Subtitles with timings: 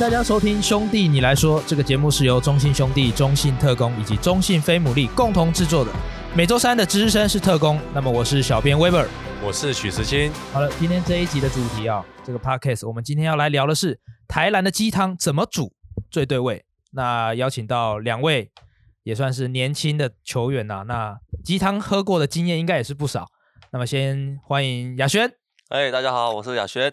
[0.00, 5.92] 大家收听《兄弟你来说》这个节目，是由中信兄弟、中信特工以及中信飞姆利共同制作的。
[6.34, 9.06] 每周三的值日生是特工，那么我是小编 Weber，
[9.44, 10.32] 我是许时清。
[10.54, 15.74] 好了，今天这一集的主题啊，这个 Podcast 我们今天要来聊的是台南的鸡汤怎么煮
[16.10, 16.64] 最对味。
[16.92, 18.50] 那邀请到两位
[19.02, 23.26] 也算是年轻的球员呐、啊，那鸡汤喝过的经验应该也是不少。
[23.70, 25.30] 那么先欢迎亚轩。
[25.68, 26.90] 哎，大家好，我是亚轩。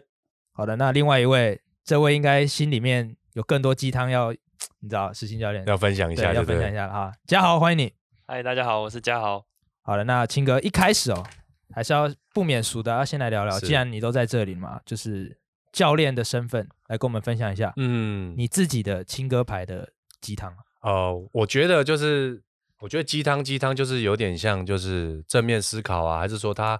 [0.52, 1.62] 好的，那另外一位。
[1.88, 4.34] 这位应该心里面有更多鸡汤要，
[4.82, 7.14] 你知道，时清教练要分享一下，要分享一下哈。
[7.26, 7.94] 嘉豪，欢迎你。
[8.28, 9.46] 嗨，大家好，我是嘉豪。
[9.84, 11.26] 好了，那清哥一开始哦，
[11.74, 13.58] 还是要不免俗的，要先来聊聊。
[13.62, 15.40] 既然你都在这里嘛，就是
[15.72, 20.52] 教练的身份来跟我们分享一下，嗯，你自己的清哥牌的鸡汤。
[20.82, 22.44] 哦、呃，我觉得就是，
[22.82, 26.78] 我觉得鸡汤鸡汤就是有点像，就是正面思考啊，还是说他。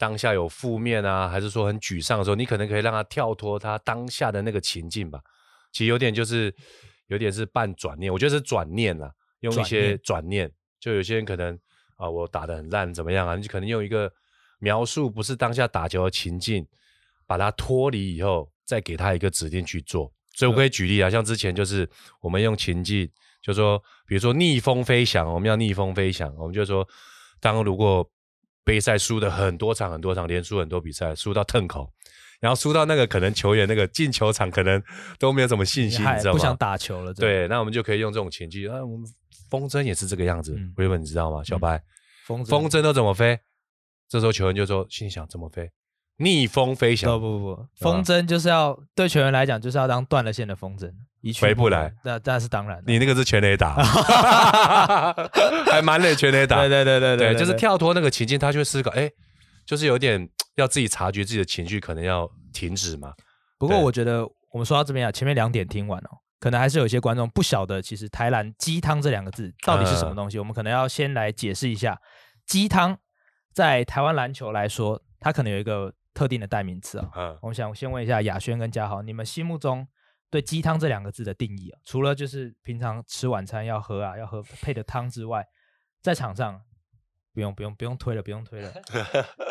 [0.00, 5.20] 当下有负面啊，还是说很沮丧的时候，你可能可以让他跳脱他当下的那个情境吧。
[5.72, 6.54] 其实有点就是，
[7.08, 10.52] 有点是半转念，我觉得是转念啦，用一些转念，念。
[10.80, 11.54] 就有些人可能
[11.96, 13.36] 啊，我打的很烂，怎么样啊？
[13.36, 14.10] 你就可能用一个
[14.58, 16.66] 描述不是当下打球的情境，
[17.26, 20.10] 把它脱离以后，再给他一个指令去做。
[20.32, 21.86] 所以我可以举例啊，像之前就是
[22.22, 23.06] 我们用情境，
[23.42, 26.88] 就说比如说逆风飞翔，我们要逆风飞翔，我们就说
[27.38, 28.10] 当如果。
[28.64, 31.92] 杯赛输的很多场很多场，连输很多比赛，输到腾口，
[32.40, 34.82] 然后输到那个可能球员那个进球场可能
[35.18, 36.32] 都没有什么信心，你知道吗？
[36.32, 37.12] 不想打球了。
[37.14, 38.68] 对，那我们就可以用这种情绪。
[38.68, 39.08] 啊，我们
[39.48, 41.42] 风筝也是这个样子，维、嗯、文你知道吗？
[41.42, 41.82] 小白，嗯、
[42.26, 43.38] 风筝风筝都怎么飞？
[44.08, 45.70] 这时候球员就说，心想怎么飞？
[46.16, 47.18] 逆风飞翔？
[47.18, 50.92] 不不不，风筝就是要对球员来讲，就是要当断了线的风筝。
[51.40, 52.82] 回不来，那那是当然。
[52.86, 53.74] 你那个是全垒打，
[55.70, 56.56] 还蛮累，全垒打。
[56.60, 59.10] 对对对对对，就是跳脱那个情境，他就会思考，哎，
[59.66, 60.26] 就是有点
[60.56, 63.12] 要自己察觉自己的情绪，可能要停止嘛。
[63.58, 70.38] 不过我觉得我们说到这边啊，前面两点听完哦，可能还是有些观众不晓得，其实台篮鸡汤这两个字到底是什么东西。
[70.38, 72.00] 我们可能要先来解释一下，
[72.46, 72.96] 鸡汤
[73.52, 77.10] 在台湾篮球来说，它可能有一个特定的代名词啊。
[77.14, 79.86] 嗯，我想先问一下亚轩跟嘉豪，你们心目中。
[80.30, 85.44] 对鸡汤这两个字的定义啊，除了就是平常吃晚餐要喝啊，要喝配的汤之外，
[86.00, 86.62] 在场上
[87.34, 88.72] 不用不用不用推了，不用推了。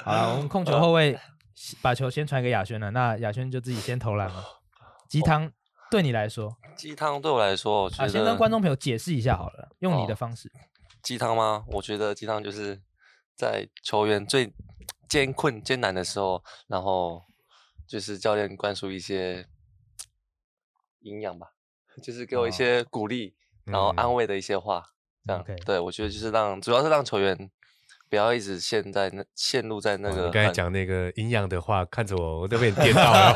[0.06, 1.20] 好了，我们控球后卫
[1.82, 4.42] 把球先传给亚轩了，那亚轩就自己先投篮了。
[5.10, 5.52] 鸡汤
[5.92, 10.48] 对你来说，鸡汤对我来说，我觉得，啊，先跟观众朋友解释一下好了，用你的方式。
[10.48, 10.60] 哦，
[11.04, 11.66] 鸡汤吗？
[11.68, 12.82] 我觉得鸡汤就是
[13.36, 14.54] 在球员最
[15.10, 17.22] 艰困艰难的时候，然后
[17.86, 19.46] 就是教练灌输一些。
[21.02, 21.48] 营养吧，
[22.04, 23.36] 就是给我一些鼓励，
[23.68, 24.84] 哦、然后安慰的一些话，
[25.26, 25.44] 嗯、这样。
[25.44, 25.66] Okay.
[25.66, 27.50] 对，我觉得就是让，主要是让球员
[28.10, 30.26] 不要一直陷在那，陷入在那个。
[30.26, 33.34] 你刚才讲那个营养的话，看着我，我都被你电到了。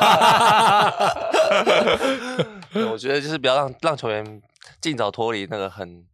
[2.92, 4.42] 我觉得就是不要让让球员
[4.82, 6.06] 尽早脱离那个很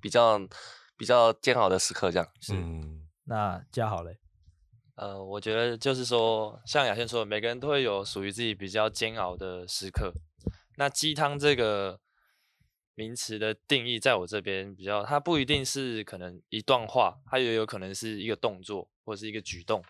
[0.00, 0.38] 比较
[0.96, 2.28] 比较煎熬的时刻，这样。
[2.52, 4.18] 嗯，那加好嘞。
[4.94, 10.12] 呃，我觉得就是说，像雅轩说的，每个人都会有属于自己比较煎熬的时刻。
[10.76, 12.00] 那鸡汤这个
[12.94, 19.82] 名词的定义，在我这边比较，它不一定是可能一段话，它也有可能是一个动作或者是一个举动，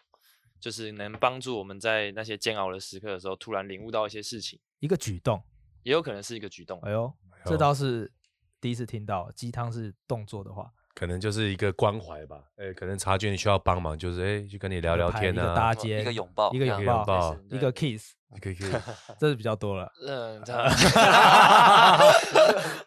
[0.58, 4.58] 就是能帮助我们在那些煎熬的时刻的时候，突然领悟到一些事情。
[4.80, 5.42] 一个举动，
[5.82, 6.80] 也有可能是一个举动。
[6.80, 7.12] 哎呦，
[7.44, 8.12] 这倒是
[8.60, 10.72] 第一次听到鸡汤是动作的话。
[10.94, 18.76] 可能就是一个关怀吧，哎，可能察觉你需要帮忙，就是哎，去跟你聊聊天啊，一个搭肩，一个拥抱，一个拥抱，抱，一个 kiss，一个 kiss，
[19.18, 19.90] 这是比较多了。
[20.06, 20.40] 嗯，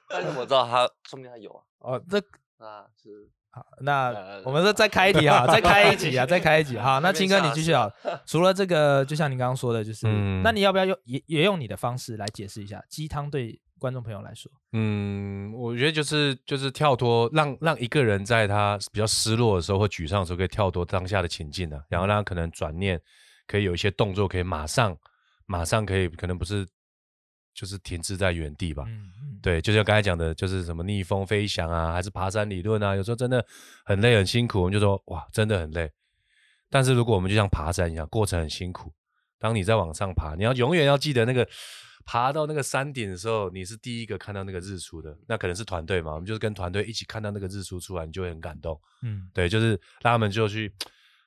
[0.07, 1.61] 但是我知道他说不定他有啊。
[1.79, 2.17] 哦，这
[2.57, 4.13] 啊是好，那
[4.45, 6.77] 我们再再开一题啊， 再开一集啊，再开一集。
[6.77, 7.91] 好，那青哥你继续啊。
[8.25, 10.07] 除了这个，就像你刚刚说的，就是，
[10.43, 13.59] 那你要不要用也也用你的方式来解释一下鸡汤对？
[13.79, 22.99] 观众朋友来说，嗯，我觉得就是就是跳脱，让让一个人在他比较失落的时候或沮丧的时候，可以跳脱当下的情境啊，然后让他可能转念，
[23.47, 24.93] 可以有一些动作，可以马上
[25.49, 26.65] 马上可以，可能不是
[27.53, 28.85] 就是停滞在原地吧。
[28.87, 33.45] 嗯嗯，对，就像刚才讲的，就是什么逆风飞翔啊，还是爬山理论啊，有时候真的
[33.83, 35.91] 很累很辛苦，我们就说哇，真的很累。
[36.69, 38.93] 但是如果我们就像爬山一样，过程很辛苦，
[39.39, 41.45] 当你在往上爬，你要永远要记得那个。
[42.05, 48.79] 爬到那个山顶的时候，你是第一个看到那个日出的，那可能是团队嘛，我们就是跟团队一起看到那个日出出来，你就会很感动。
[49.03, 50.73] 嗯，对，就是让他们就去，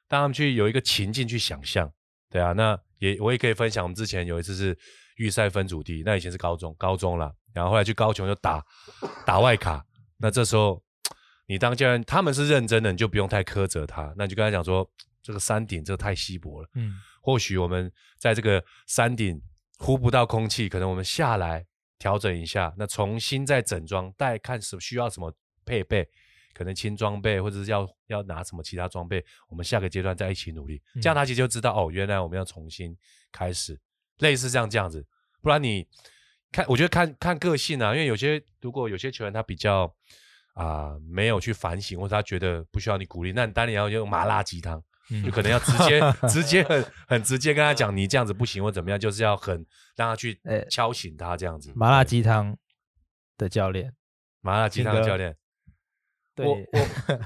[0.08, 1.88] 让他们去有一个情境去想象。
[2.32, 4.76] 对啊，那也我也可以分享，我们之前有一次是
[5.16, 8.64] 预赛分组第一，那以前是高中高中啦，然后后来去高雄就打
[9.24, 9.84] 打外卡，
[10.18, 10.82] 那这时候
[11.46, 14.90] 你当教练，他们是认真的，你就不用太苛责他，那你就跟他讲说，
[15.22, 19.40] 这个山顶这个太稀薄了，嗯，或许我们在这个山顶。
[19.78, 21.66] 呼不到空气，可能我们下来
[21.98, 26.08] 调整一下，那重新再整装，带看什需要什么配备，
[26.54, 32.96] 可能轻装备或者是要要拿什么其他装备，我们下个阶段再一起努力，这样他其实就知道哦，原来我们要重新
[33.30, 33.78] 开始，
[34.18, 35.06] 类似这样这样子，
[35.40, 35.86] 不然你
[36.50, 39.84] 看，我觉得看看个性啊，因为有些如果有些球员他比较
[40.54, 44.82] 啊、呃、没有去反省，或者他觉得不需要你鼓励，那你当然要用麻辣鸡汤。
[45.24, 46.00] 就可能要直接、
[46.30, 49.56] 直接很、很直接跟他讲，你这样子不行或怎么样，就是要很
[49.94, 50.40] 让他去
[50.70, 51.70] 敲醒他这样子。
[51.74, 52.02] 麻辣。
[52.02, 52.56] 鸡汤
[53.36, 53.92] 的教练，
[54.40, 55.36] 麻辣鸡汤的教练，
[56.34, 56.56] 对我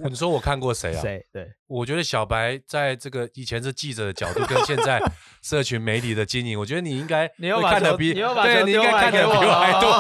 [0.01, 1.01] 我你说我看过谁啊？
[1.01, 1.25] 谁？
[1.33, 5.01] 对，我觉得小白在这个以前是记者的角度，跟现在
[5.43, 9.91] 社群媒体的经营，我觉得你应该你又看的比对，你应该看的比我还多。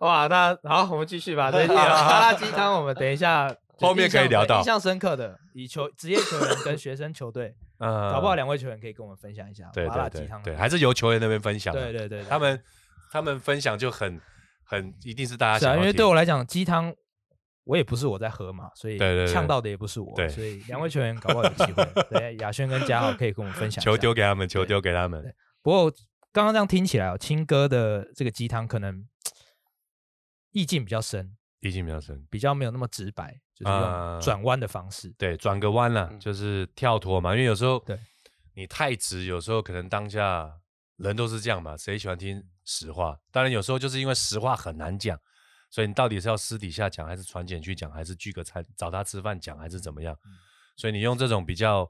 [0.06, 1.50] 哇，那好，我们继续吧。
[1.52, 3.54] 对，麻辣鸡汤，我们等一下。
[3.78, 10.42] 后面可以聊到印象深刻的以球职业球员跟学生球队，嗯，搞不好两位球员可以跟我们分享一下麻辣鸡汤。
[10.42, 11.74] 对，还是由球员那边分享。
[11.74, 12.58] 对对对，他们
[13.12, 14.18] 他们分享就很
[14.64, 15.76] 很一定是大家想。
[15.76, 16.90] 因为对我来讲，鸡汤
[17.66, 18.96] 我也不是我在喝嘛，所以
[19.26, 20.14] 呛到的也不是我。
[20.14, 21.84] 对，所以两位球员搞不好有机会。
[22.08, 23.82] 对，亚轩跟嘉豪可以跟我们分享。
[23.82, 25.22] 球丢给他们，球丢给他们。
[25.60, 25.90] 不过
[26.32, 29.04] 刚刚这样听起来哦，青哥的这个鸡汤可能
[30.52, 31.36] 意境比较深。
[31.60, 35.08] 意境比较深，比较没有那么直白，就是用转弯的方式。
[35.08, 37.32] 呃、对，转个弯了，就是跳脱嘛。
[37.32, 37.98] 因为有时候，对，
[38.54, 40.48] 你太直，有时候可能当下
[40.98, 41.76] 人都是这样嘛。
[41.76, 43.18] 谁喜欢听实话？
[43.32, 45.18] 当然，有时候就是因为实话很难讲，
[45.76, 50.18] 所以你到底是要私底下讲，还是传简去讲，还是聚个餐找他吃饭讲，还是怎么样？
[50.24, 50.32] 嗯、
[50.74, 51.86] 所以你用这种比较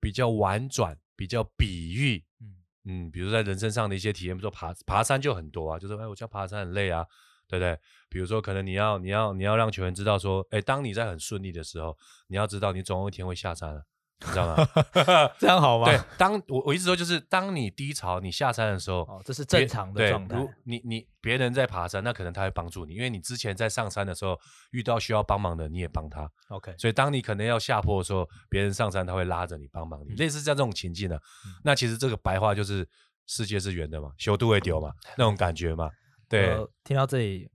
[0.00, 2.56] 比较婉转、比较比喻，嗯
[2.86, 7.06] 嗯，比如在人生上的一些体验，比如说爬爬山就很多啊，就是哎，我叫爬山很累啊。
[7.50, 7.78] 对不对？
[8.10, 11.96] 比如说，可能你要你要你要让球员知道说，哎，当你在很顺利的时候，
[12.26, 13.82] 你要知道你总有一天会下山了，
[14.26, 14.66] 你知道吗？
[15.38, 15.86] 这样好吗？
[15.86, 20.36] 对，当我我一直说就是，当你低潮、你下山的时候，哦，这是正常的状态。
[20.36, 24.38] 如你你别人在爬山，那可能他会帮助你，因为你之前在上山的时候
[24.72, 26.28] 遇到需要帮忙的，你也帮他。
[26.48, 31.20] OK，所以当你可能要下坡的时候，别人上山他会拉着你帮忙你，嗯、类似像这种情境呢、啊。
[31.46, 32.88] 嗯、那其实这个白话就是
[33.26, 35.88] 世界是圆的嘛，修都会丢嘛， 那种感觉嘛。
[36.28, 37.48] 对，呃、听到这里。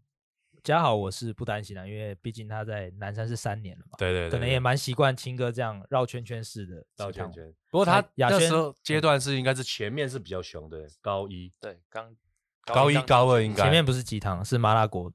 [0.63, 7.53] 嘉豪，我是不担心的，因为毕竟他在南山是三年了嘛，对对，对，对，可能也蛮习惯青哥这样绕圈圈式的绕圈圈。
[7.69, 12.15] 不过他那时候阶段是应该是前面是比较凶的，高一对刚
[12.63, 15.11] 高一高二应该前面不是鸡汤是麻辣锅，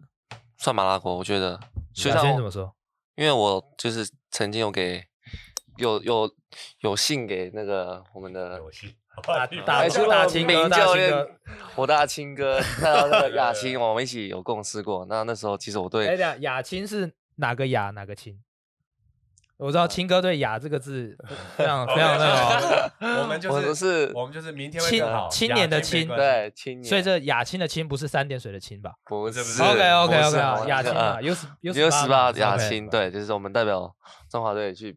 [0.58, 1.58] 算麻辣锅，我觉得。
[2.04, 2.76] 亚轩怎么说？
[3.14, 5.02] 因为我就是曾经有给
[5.78, 6.30] 有有
[6.80, 8.60] 有信给那个我们的。
[9.22, 11.26] 大大大清哥，教练，
[11.76, 15.06] 我大清哥，那那个雅青， 我们一起有共事过。
[15.08, 18.38] 那那时候其实我对，哎呀，雅青是哪个雅哪个青？
[19.56, 21.16] 我知道青哥对雅这个字
[21.56, 22.92] 非常非常那个。
[23.22, 26.84] 我们就 是我们就是明天青青年的青，对青年。
[26.84, 28.92] 所以这雅青的青不是三点水的青吧？
[29.04, 29.62] 不是不是。
[29.62, 33.92] OK OK OK，雅青啊，U 十 U 十八雅青，对，就是我们代表
[34.30, 34.96] 中华队去。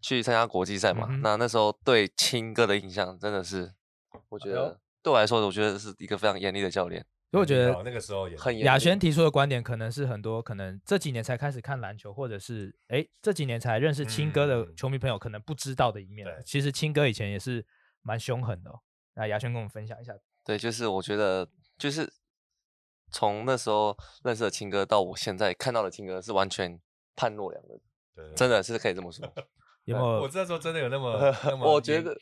[0.00, 1.06] 去参加国际赛嘛？
[1.10, 3.72] 嗯、那那时候对青哥的印象真的是，
[4.28, 7.04] 我觉得对我来说，我觉得是一个非常严厉的教练。
[7.32, 16.26] 所以我觉得那个时候也很亚轩提出的观点，可能是很多可能这几年才开始看篮球，或者是哎这几年才认识青哥的球迷朋友可能不知道的一面。
[16.26, 17.66] 嗯、其实青哥以前也是
[18.02, 18.80] 蛮凶狠的、哦。
[19.14, 20.14] 那亚轩跟我们分享一下。
[20.44, 22.10] 对，就是我觉得就是
[23.10, 26.80] 从那时候认识的青哥到我现在看到的青哥是完全
[27.16, 27.80] 判若两人。
[28.14, 29.30] 对，真的是可以这么说。
[29.86, 30.20] 有没有？
[30.20, 31.34] 我这时候真的有那么？
[31.44, 32.16] 那么我觉 得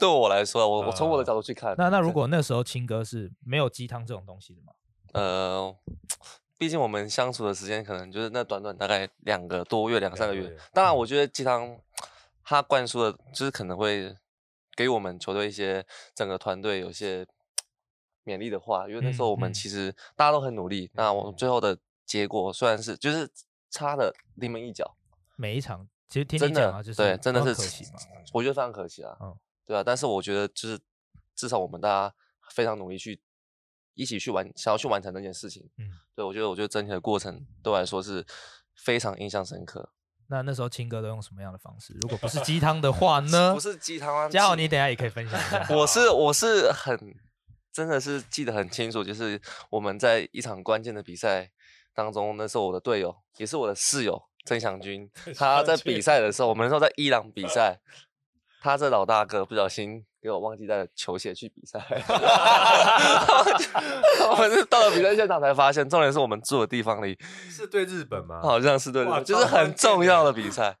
[0.00, 4.72] 对我来说，我我从我的角度去看，那那如果那时候青哥是没有鸡汤这种东西的吗？
[5.12, 5.74] 呃，
[6.58, 10.56] 毕竟我们相处的时间可能就是那短短大概两个多月、两三个月。
[10.72, 11.78] 当然，我觉得鸡汤
[12.44, 14.14] 他灌输的，就是可能会
[14.76, 17.26] 给我们球队一些整个团队有些
[18.24, 20.90] 勉励的话，因为那时候我们其实大家都很努力。
[20.94, 23.30] 那我们最后的结果虽然是就是
[23.70, 24.96] 差了临门一脚，
[25.36, 25.88] 每一场。
[26.08, 27.98] 其实听你讲啊，就是对，真的是可惜嘛。
[28.32, 29.16] 我觉得非常可惜啊。
[29.20, 29.82] 嗯，对啊。
[29.82, 30.78] 但是我觉得，就是
[31.34, 32.14] 至少我们大家
[32.50, 33.20] 非常努力去
[33.94, 35.68] 一起去完，想要去完成那件事情。
[35.78, 38.24] 嗯，对，我觉得，我觉得整体的过程对我来说是
[38.76, 39.90] 非常印象深刻。
[40.28, 41.96] 那那时候青哥都用什么样的方式？
[42.00, 43.54] 如果不是鸡汤的话呢？
[43.54, 44.28] 不是鸡汤啊。
[44.28, 45.66] 嘉豪，你等下也可以分享一下。
[45.74, 46.96] 我是我是很
[47.72, 51.50] 真的是记得很清楚，就是我们在一场关键的比赛
[51.94, 54.25] 当中，那时候我的队友也是我的室友。
[54.46, 57.78] 曾祥军， 他在比赛的时候，我们那时候在伊朗比 赛，
[58.62, 61.78] 他这老大哥不小心给我忘记带球鞋去比赛，
[64.30, 67.18] 我们是到了比赛现场才发现，重点是我们住的地方里
[67.50, 68.40] 是对日本吗？
[68.42, 70.76] 好像是对日本，就是很重要的比赛，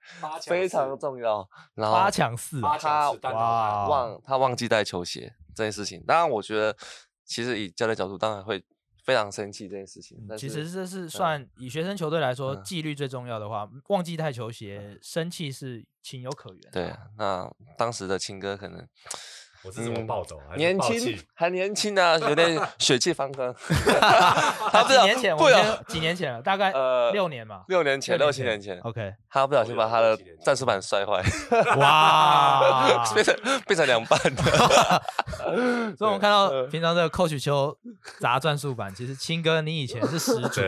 [0.46, 1.48] 非常重要。
[1.74, 3.12] 然后八强四，他
[3.88, 6.76] 忘他忘记带球鞋这件事情，当然我觉得
[7.24, 8.64] 其实以教练角度，当然会
[9.06, 10.18] 非常生气这件事情。
[10.36, 16.70] 其实这是算以学生球队来说，纪律最重要的话，忘记带球鞋，生气是情有可原。
[16.70, 18.86] 对，那当时的青哥可能。
[19.66, 20.40] 我是怎么暴走？
[20.56, 23.52] 年轻 还年轻啊，有点 血气方刚。
[24.70, 25.50] 他几年前，我
[25.88, 28.78] 几年前了，大概呃六年吧，六年前，六七年前。
[28.80, 31.20] OK，他不小心把他的战术板摔坏，
[31.76, 34.42] 哇，变成变成两半的。
[35.96, 37.76] 所以我们看到平常这个 Coach 球
[38.20, 40.60] 砸战术板，其实青哥你以前是始祖。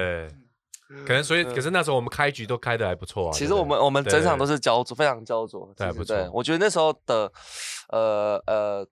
[0.88, 3.32] 对，可能所以，可是那时候我们开局都开的还不错啊。
[3.32, 6.28] 其实我们我们整场都是焦灼，非常焦灼，对，不对。
[6.32, 7.30] 我觉得那时候的。
[7.90, 8.86] 呃呃，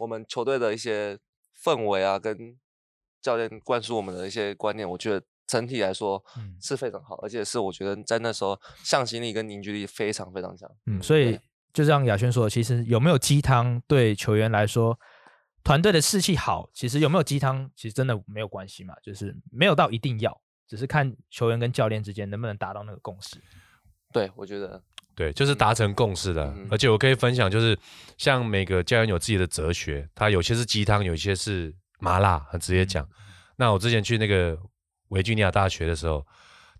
[0.00, 1.18] 我们球队的一些
[1.62, 2.56] 氛围啊，跟
[3.20, 6.24] 教练灌输我们的一些观念，我觉得整体来说
[6.58, 10.66] 是非常好，嗯、而且是我觉得在那时候向心力跟凝聚力非常非常强。
[10.86, 11.38] 嗯，所以
[11.74, 14.98] 就像亚轩说的，其实有没有鸡汤对球员来说，
[15.62, 23.42] 团队的士气好，其实有没有鸡汤，其实真的没有关系嘛，就是没有到一定要，只是看球员跟教练之间能不能达到那个共识。
[24.12, 24.80] 对，我觉得。
[25.16, 27.76] 对，就是达成共识的，嗯、而且我可以分享，就是
[28.18, 33.04] 像每个教练有自己的哲学，他有些是鸡汤，有些是麻辣，很直接讲。
[33.04, 33.10] 嗯、
[33.56, 34.56] 那我之前去那个
[35.08, 36.24] 维吉尼亚大学的时候，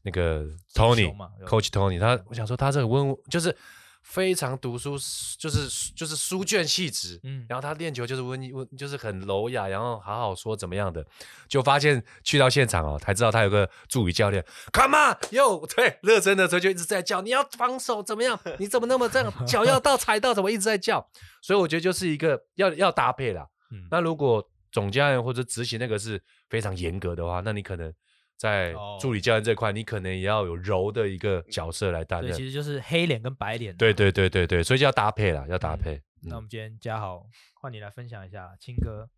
[0.03, 3.57] 那个 Tony，Coach Tony，他我想说他这个温就是。
[4.03, 4.97] 非常读书，
[5.39, 11.05] 就是就是书卷气质，嗯，然后他练球就是温温，就是很柔雅，然后好好说怎么样的，
[11.47, 18.39] 就发现去到现场哦，才知道他有个助理教练，Come on，哟，对，热身的时候就一直在叫，你要防守怎么样？
[18.59, 19.47] 你怎么那么这样？
[19.47, 21.07] 脚要到踩到怎么一直在叫？
[21.43, 23.47] 所以我觉得就是一个要要搭配啦。
[23.71, 27.93] 嗯，那如果总教练或者执行那个是非常严格的话，那你可能。
[28.39, 32.31] 在助理教练这块，你可能也要有柔的一个角色来担任。
[32.31, 33.77] 对，其实就是黑脸跟白脸。
[33.77, 36.01] 对对对对对，所以就要搭配了，要搭配。
[36.23, 39.11] 那我们今天嘉豪换你来分享一下青哥。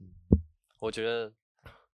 [0.00, 0.10] 嗯，
[0.80, 1.32] 我觉得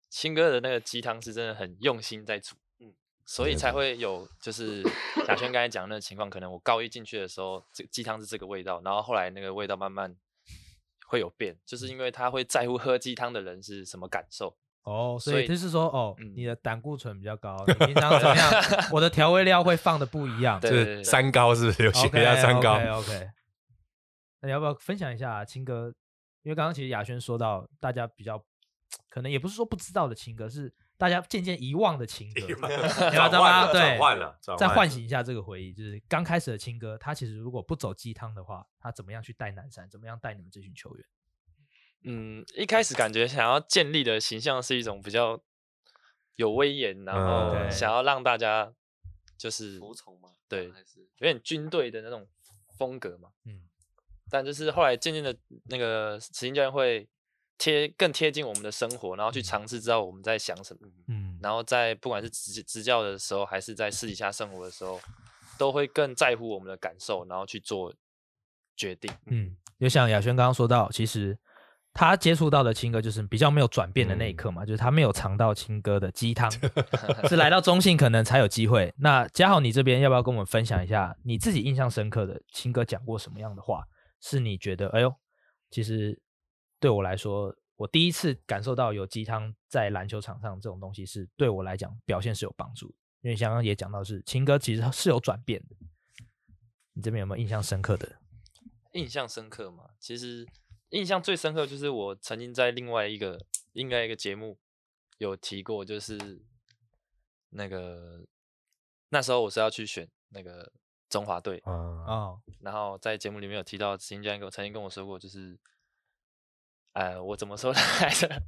[0.10, 2.94] 青哥的那个鸡汤是真的很用心在煮，嗯，
[3.26, 4.84] 所以才会有就是
[5.28, 10.16] 亚轩刚才讲的那个情况，可能我高一进去的时候，这鸡汤是这个味道，然后后来那个味道慢慢
[11.08, 14.56] 会有变，就是因为他会在乎喝鸡汤的人是什么感受。
[14.84, 18.52] 哦，所以就是说，哦，你的胆固醇比较高，你平常怎么样？
[18.92, 21.84] 我的调味料会放的不一样，就是三高是不是？
[21.84, 22.74] 有些人要三高。
[22.98, 23.30] OK，
[24.42, 25.94] 那你要不要分享一下青哥？
[26.42, 28.44] 因为刚刚其实雅轩说到，大家比较
[29.08, 32.42] 可能也不是说不知道的青哥，是大家渐渐遗忘的青哥。
[32.56, 39.88] 转换了，转换了，再唤醒一下这个回忆，就是刚开始的青哥，他其实如果不走鸡汤的话，他怎么样去带南山？
[39.88, 41.06] 怎么样带你们这群球员？
[42.04, 45.40] 嗯，一开始感觉想要建立的形象是一种比较
[46.36, 48.74] 有威严，然后想要让大家
[49.38, 50.74] 就是服从嘛，对，有
[51.20, 52.28] 点军队的那种
[52.76, 53.30] 风格嘛。
[53.46, 53.62] 嗯，
[54.32, 57.08] 但就是后来渐渐的，那个执行教练会
[57.60, 60.88] 贴更贴近我们的生活，然后去尝试知道我们在想什么。
[61.08, 65.00] 嗯，然后在不管是执执教的时候，还是在私底下生活的时候，
[65.60, 67.94] 都会更在乎我们的感受，然后去做
[68.76, 69.14] 决定。
[69.28, 71.38] 嗯，就像雅轩刚刚说到，其实。
[71.94, 76.50] 他接触到的青哥就是比较没有转变的那一刻嘛，嗯、就是他没有尝到青哥的鸡汤，
[77.28, 78.94] 是来到中信可能才有机会。
[78.98, 83.84] 那嘉豪，你这边要不要跟我们分享一下你自己印象深刻的青哥讲过什么样的话？
[84.22, 85.14] 是你觉得，哎呦，
[85.70, 86.18] 其实
[86.80, 92.96] 对我来说，我第一次感受到有鸡汤在篮球场上这种东西，是对我来讲表现是有帮助。
[93.22, 95.76] 因为刚刚也讲到是青哥其实是有转变的。
[96.94, 98.10] 你这边有没有印象深刻的？
[98.94, 99.90] 印象深刻吗？
[100.00, 100.48] 其实。
[100.92, 103.40] 印象最深刻就是我曾经在另外一个
[103.74, 104.58] 应该一个节目
[105.18, 106.18] 有提过，就是
[107.50, 108.26] 那个
[109.10, 110.72] 那时候我是要去选那个
[111.10, 115.58] 中华队啊，然后在节目里面有提到，执行教练曾经跟我说过，就是，
[116.94, 117.72] 呃，我怎么说
[118.02, 118.42] 来着？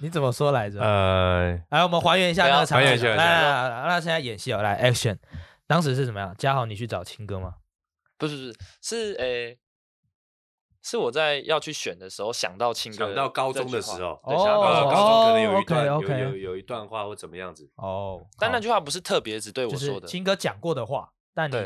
[0.00, 0.80] 你怎么说来着？
[0.80, 5.16] 呃，来我们还原一下那个场景，来来来，那现在演戏哦，来 action，
[5.68, 6.34] 当时是怎么样？
[6.36, 7.58] 嘉豪，你去找青哥吗？
[8.18, 9.58] 不是不是是诶。
[10.84, 18.20] 是我在要去选的时候想到青哥，想到高中的时候，对，想到高中可能有一段有有有一段话或怎么样子哦。
[18.38, 21.56] 但那句话不是特别只对我说的，青哥讲过的话，但你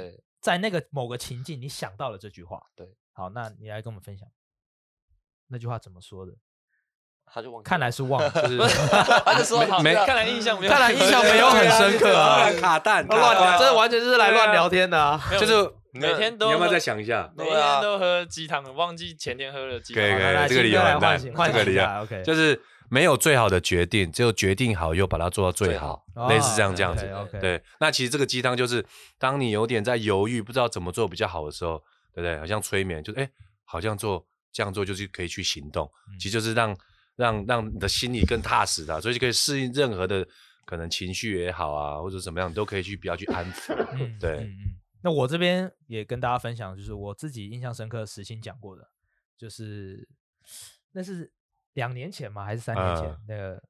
[0.41, 2.95] 在那个某个情境你想到了这句话，对。
[3.13, 4.29] 好，那你来跟我们分享
[5.49, 6.33] 那句话怎么说的？
[7.27, 8.59] 他就忘，看来是忘了， 就是
[9.27, 15.75] 他就说没，看来印象没有，看来印象没有很深刻啊，卡蛋 乱聊，这完全就是来乱聊天的啊，就是。
[16.01, 17.33] 每天都，你要不要再想一下？
[17.37, 20.03] 每天都喝鸡汤，忘记前天喝了鸡汤。
[20.03, 22.23] 可以可以，这个理由很大，这个理由 OK。
[22.23, 27.09] 就是没有最好的决定，只有决定好又把它做到最好，类似这样这样子。
[27.41, 28.85] 对，那其实这个鸡汤就是，
[29.19, 31.83] 当你有点在犹豫，不知道怎么做比较好的时候，
[32.15, 32.39] 对不对？
[32.39, 33.29] 好像催眠，就是哎，
[33.65, 35.91] 好像做这样做就是可以去行动。
[36.19, 36.77] 其实就是让
[37.17, 40.27] 让让你的心里更踏实的、啊，所以就可以适应任何的
[40.65, 43.75] 可能情绪也好啊，或者怎么样，你都可以去比较去安抚。
[43.93, 44.49] 嗯，对。
[45.03, 48.89] 那我这边也跟大家分享，就是我自己印象深刻的时兴讲过的，
[49.37, 50.09] 就是
[50.93, 51.33] 那是
[51.75, 52.45] 两年前嘛？
[52.45, 53.05] 还是三年前？
[53.05, 53.63] 呃、那个。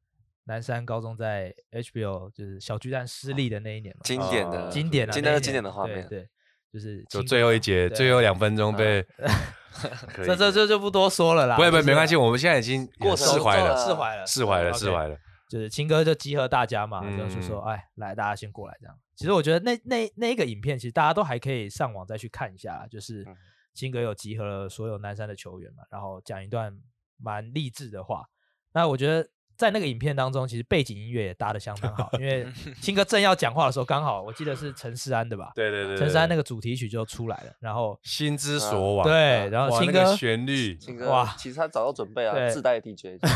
[0.49, 6.29] 南山高中在 HBO 就是小巨蛋失利的那一年嘛，经典的、哦、经典的、经典的经典的画面，对，对
[6.73, 9.07] 就是就最后一节最后两分钟被，
[10.25, 15.19] 这这这就不多说了啦，不会不会没关系，我们现在已经释怀了，释怀了，释怀了，释怀了，
[15.49, 18.97] 就是青哥就集合大家嘛，嗯、就是说，哎，来大家先过来这样。
[19.17, 23.27] 其实我觉得那那那一个影片，其实大家都还可以上网再去看一下，就是
[23.75, 26.79] 青哥有集合了所有南山的球员嘛，然后讲一段
[27.17, 28.29] 蛮励志的话。
[28.73, 29.29] 那我觉得。
[29.59, 32.47] 在那个影片当中，其实背景音乐也搭得相当好，因为
[32.81, 35.51] 青哥正要讲话的时候，刚好我记得是陈世安的吧？
[35.53, 43.19] 对对对，陈世安那个主题曲就出来了，然后心之所往，对，然后青哥旋律，青哥哇，其实他早就准备啊，自带 DJ，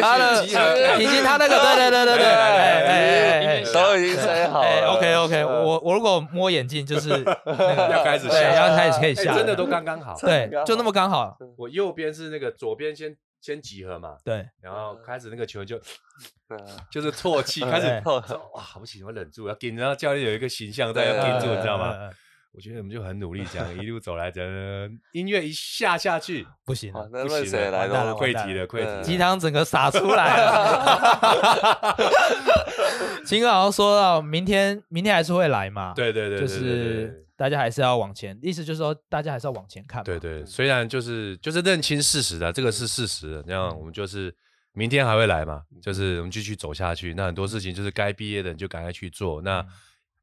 [0.00, 7.08] 他的已经他那个对对对对对，哎都已经塞好了，OK OK，我我如果摸眼镜就是
[7.44, 11.36] 那个要开始下，要开始可以下，真的都刚刚好，对，就那么刚好。
[11.56, 13.16] 我右边是那个，左边先。
[13.40, 15.80] 先集合嘛，对，然后开始那个球就，
[16.90, 18.20] 就是啜泣， 开始说
[18.54, 22.10] 哇，好不行，我忍住要顶，然后教练有一个形象在要顶住，你知道吗？
[22.52, 24.42] 我觉得我们就很努力，这样一路走来，这
[25.12, 31.96] 音乐一下下去，不行，不行了，来了，溃堤了，溃堤，鸡汤整个洒出来了。
[33.24, 35.92] 青哥好像说到明天，明天还是会来嘛？
[35.94, 37.26] 对对对，就是。
[37.40, 40.04] 大家还是要往前，意思就是说，大家还是要往前看。
[40.04, 43.42] 对对，虽然就是就是认清事实的，这个是事实。
[43.46, 44.30] 这样我们就是
[44.74, 47.14] 明天还会来嘛，就是我们继续走下去。
[47.14, 49.40] 那很多事情就是该毕业的你就赶快去做。
[49.40, 49.66] 那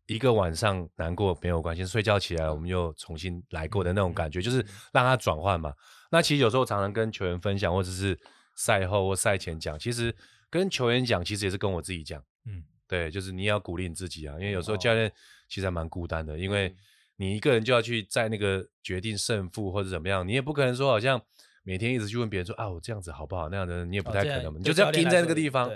[0.08, 4.58] 一个晚上难过没有关系，睡觉起来我们又重新来过的那种感觉，就是
[4.92, 5.72] 让它转换嘛。
[6.12, 8.20] 那其实有时候常常跟球员分享，或者是
[8.56, 10.16] 赛后或赛前讲，其实
[10.50, 12.20] 跟球员讲，其实也是跟我自己讲。
[12.46, 15.12] 嗯，对，就是你要鼓励你自己啊，因为有时候教练
[15.48, 16.76] 其实还蛮孤单的，因为。
[17.20, 21.20] 你一个人就要去在那个决定胜负或者怎么样，你也不可能说好像
[21.64, 24.60] 每天一直去问别人说啊，我这样子好不好那样的，你也不太可能嘛。
[24.60, 25.68] 哦、你就是要盯在那个地方，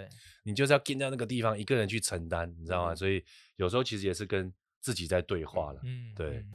[0.44, 2.94] 你就是要盯在那个地方，一个人去承担，你知道吗？
[2.94, 3.24] 嗯、所以
[3.62, 5.80] 有时候其实也是跟自己在对话了。
[5.84, 6.38] 嗯，对。
[6.38, 6.54] 嗯、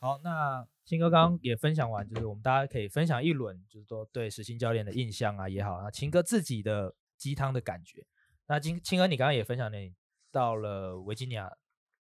[0.00, 8.04] 好，那青哥刚刚也分享完，就是我们大家可以分享一轮，就是说对实心教练的印象啊也好啊，青哥自己的鸡汤的感觉。
[8.48, 9.94] 那青青哥，你刚刚也分享了，你
[10.32, 11.48] 到了维吉尼亚。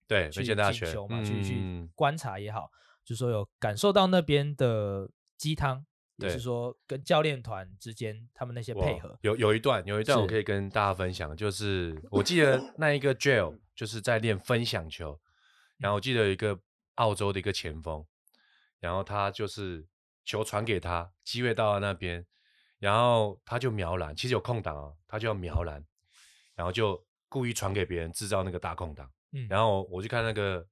[0.06, 2.70] 对，去进修嘛，去去观察也好，
[3.04, 5.84] 就是说有感受到那边的鸡汤，
[6.18, 9.18] 也是说跟教练团之间他们那些配合。
[9.22, 15.20] 有有一段，有一段我可以跟大家分享，就是我记得 那一个 Jail 就是在练分享球，
[15.78, 16.58] 然后我记得有一个
[16.96, 18.04] 澳洲的一个前锋，
[18.80, 19.86] 然后他就是
[20.24, 22.26] 球传给他，机会到了那边，
[22.78, 25.84] 然后他就瞄篮，其实有空档啊，他就要瞄篮，
[26.54, 29.08] 然后就故意传给别人，制造那个大空档。
[29.32, 30.66] 嗯，然后我就看那个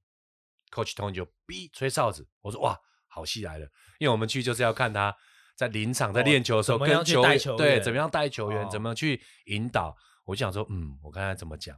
[0.72, 3.66] Coach Tony 就哔吹哨子，我说哇，好戏来了，
[3.98, 5.14] 因为我们去就是要看他
[5.56, 9.96] 在临场在练球的时候跟球员对怎么样带球员，怎么样去引导。
[10.24, 11.76] 我就想说，嗯，我看他怎么讲，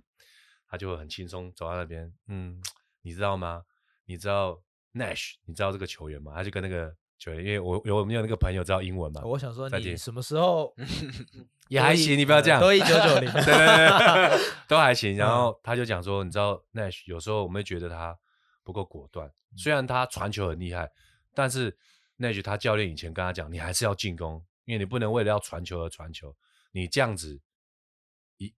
[0.69, 2.61] 他就很轻松走到那边，嗯，
[3.03, 3.63] 你知道吗？
[4.07, 4.61] 你知道
[4.95, 5.35] Nash？
[5.45, 6.33] 你知道这个球员吗？
[6.35, 10.75] 他就跟那个球员，因为我有我们有那个朋友知道英文嘛，我想说你什么时候？
[11.69, 12.59] 也还行，你不要这样。
[12.59, 15.15] 都一九九零， 对对对， 都还行。
[15.19, 18.17] 然后他就讲说，你知道，Nash 有时候我们会觉得他
[18.65, 20.91] 不够果断，虽然他传球很厉害，
[21.35, 21.77] 但是
[22.19, 26.37] Nash 他教练以前跟他讲，你还是要进攻，因为你不能为了要传球而传球，
[26.73, 27.41] 你这样子，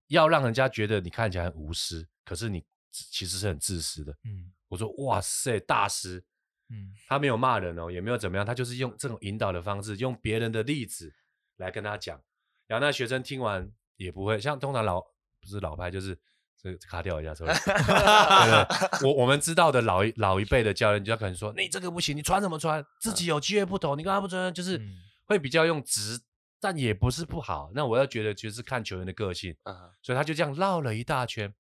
[0.09, 4.17] 要让人家觉得你看起来很无私，可是你其实是很自私的。
[4.25, 6.25] 嗯，我说哇塞，大师，
[6.71, 11.15] 嗯，他没有骂人哦，也没有怎么样，他就是用这种引导的方式，用别人的例子
[11.57, 12.21] 来跟他讲。
[12.67, 15.01] 然后那学生听完也不会像通常老
[15.41, 16.19] 不是老派，就是
[16.63, 19.07] 这卡掉一下，是不是？
[19.07, 22.85] 我我们知道的老一老一辈的教练，就可能说你这个不行，你穿什么穿？
[23.01, 24.81] 自己有机会不同，你干嘛不穿，就是
[25.25, 26.21] 会比较用直，
[26.61, 27.71] 但也不是不好。
[27.75, 29.57] 那我要觉得就是看球员的个性，
[30.03, 31.53] 所以他就这样绕了一大圈，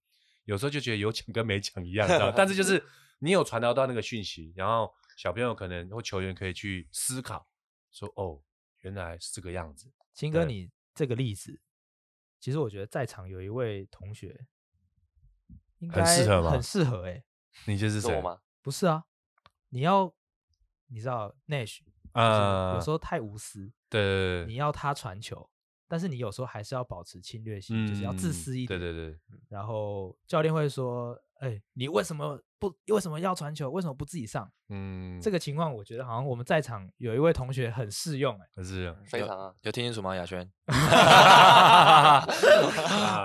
[0.45, 2.31] 有时候就觉得有讲跟没讲一样，知道？
[2.31, 2.85] 但是就是
[3.21, 7.47] 你有传达到那个讯息，然后小朋友可能或球员可以去思考，
[7.91, 8.41] 说哦，
[8.81, 9.91] 原来是这个样子。
[10.15, 10.71] 青哥，你。
[10.93, 11.59] 这个例子，
[12.41, 14.39] 其实我觉得在场有一位同学，
[15.81, 16.51] 应该很适合吗？
[16.53, 17.25] 很适合哎、欸，
[17.67, 18.39] 你就是谁吗？
[18.63, 19.05] 不是啊，
[19.69, 20.11] 你要
[20.87, 21.81] 你知道 Nash
[22.13, 25.51] 啊，有时候太无私，对，对，对，你要他传球，
[25.89, 29.19] 但是你有时候还是要保持侵略性，嗯、就是要自私一点，对对对。
[29.49, 33.71] 然后教练会说，哎，你为什么不为什么要传球？
[33.71, 34.51] 为什么不自己上？
[34.69, 40.15] 嗯，这个情况我觉得好像我们在场有一位同学很适用，哎，很适用，非常啊，有听清楚吗？
[40.15, 40.51] 亚轩，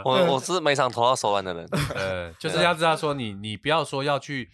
[0.06, 4.50] 我 我是每场投到手腕的人，呃， 就是要知道说你你不要说要去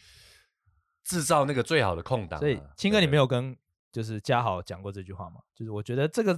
[1.04, 3.56] 制造那个最好的空档，所以青哥你没有跟
[3.91, 5.41] 就是嘉豪讲过这句话吗？
[5.56, 6.38] 就是我觉得这个。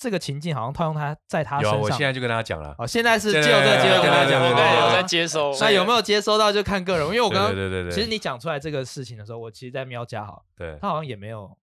[0.00, 1.74] 这个情境好像套用他在他身上。
[1.78, 2.74] 有，我现在就跟他讲了。
[2.78, 5.54] 哦，现在是借这个机会跟他讲，对对，有在接收。
[5.60, 11.54] 那有没有接收到就看个人，因为我刚刚对对对，其实你讲出来这个事情的时候，我其实在喵家好，对，他好像也没有，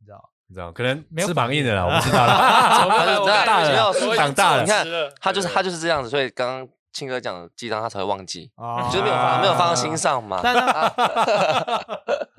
[0.00, 2.34] 你知道，你知道，可能翅膀硬的了，我不知道了。
[3.24, 4.86] 长大了，长大了，你看
[5.18, 8.50] 他就是他就是这样子，所以刚刚青哥讲的鸡汤他才会忘记，
[8.92, 10.42] 就是没有放没有放到心上嘛。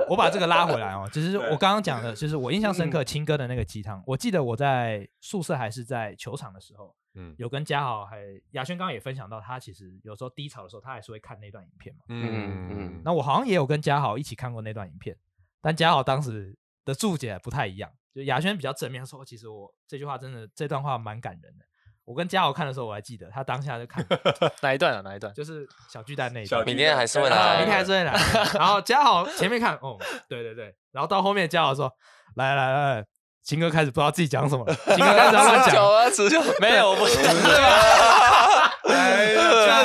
[0.10, 4.04] 我把这个拉回来哦，就是我刚刚讲的，就是我印象深刻青哥的那个鸡汤。
[4.06, 8.20] 我记得我在宿舍还是在球场的时候，嗯，有跟嘉豪还
[8.52, 12.02] 雅轩刚刚也分享到，他其实有时候低潮的时候，他还是会看那段影片嘛。
[12.10, 13.02] 嗯嗯。
[13.04, 15.16] 那我好像也有跟嘉豪一起看过那段影片，
[15.62, 21.66] 但嘉豪当时的注解不太一样，就雅轩比较正面说，其实我这句话真的这段话蛮感人的。
[22.10, 24.04] 我跟嘉豪看的时候，我还记得他当下就看
[24.64, 25.02] 哪一段啊？
[25.02, 25.32] 哪一段？
[25.32, 26.66] 就是小巨蛋那一段。
[26.66, 28.12] 明天还是会来，明天还是会来。
[28.56, 29.96] 然后嘉豪前面看，哦，
[30.28, 30.74] 对对对。
[30.92, 31.92] 然后到后面，嘉豪说
[32.36, 33.06] ：“来来来，
[33.44, 38.74] 秦哥开始不知道自己讲什么了。”秦哥开始乱讲 啊，持久没有，我不是， 对吧？
[38.82, 39.28] 对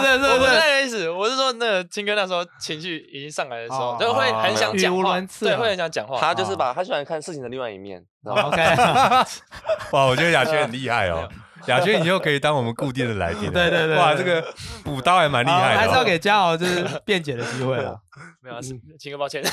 [0.01, 1.11] 对对，我不是那个意思。
[1.11, 6.19] 我是说，那个秦哥那时候情绪已经上来的时候，就会很想讲话，对，会很想讲话。
[6.19, 8.03] 他就是把他喜欢看事情的另外一面。
[8.25, 8.63] OK，
[9.93, 11.29] 哇，我觉得亚轩很厉害哦。
[11.69, 13.53] 亚轩，你又可以当我们固定的来宾了。
[13.55, 14.45] 对对对，哇，这个
[14.85, 15.81] 补刀还蛮厉害的。
[15.81, 18.01] 还是要给嘉豪就是辩解的机会了。
[18.41, 19.43] 没有，秦哥抱歉。
[19.43, 19.51] 啊，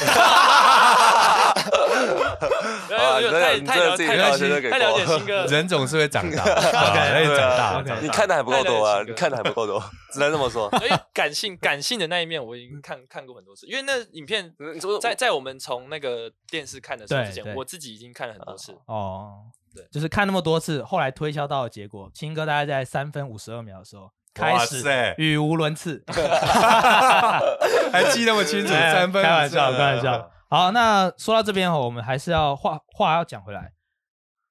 [3.31, 5.45] 太太了太了解太了解新哥。
[5.47, 7.99] 人总是会长大，对，长大。
[8.01, 10.69] 你看的还不够多啊，你看的还不够多，只能这么说。
[10.77, 13.65] 所以感性感性的那一面，我已经看看过很多次。
[13.65, 14.53] 因为那影片
[15.01, 18.77] 在在我们从那个电视看的时候之前，我自己已经看了很多次。
[18.85, 19.45] 哦。
[19.73, 24.83] 对，就是看那么多次，后来推敲到的结果，青哥大概在三分五十二秒的时候开始
[25.17, 26.03] 语无伦次
[27.91, 30.31] 还记那么清楚，三分，开玩笑，开玩笑。
[30.49, 33.73] 好，那说到这边哦，我们还是要话话要讲回来，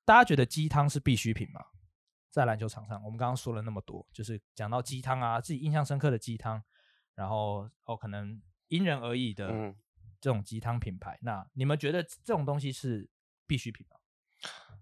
[0.04, 1.60] 大家觉得鸡汤是必需品吗？
[2.30, 6.62] 在篮球场上，我们刚刚说了那么多，就是讲到鸡汤啊，自己印象深刻的鸡汤，
[7.14, 9.48] 然后哦，可能因人而异的
[10.20, 13.10] 这种鸡汤品牌，嗯、那你们觉得这种东西是
[13.46, 13.96] 必需品吗？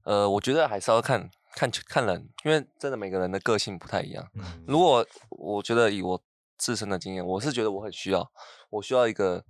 [0.08, 4.26] 呃，我觉得还是要看看看人，因为真的每个人的个性不太一样。
[4.36, 6.18] 嗯、如果我觉得以我
[6.56, 8.32] 自身的经验，我是觉得我很需要，
[8.70, 9.44] 我需要一个